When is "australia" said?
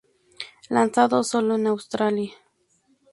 1.67-2.33